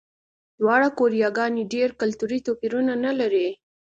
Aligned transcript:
دواړه 0.59 0.87
کوریاګانې 0.97 1.63
ډېر 1.73 1.89
کلتوري 2.01 2.39
توپیرونه 2.47 2.93
نه 3.05 3.11
لري. 3.19 3.47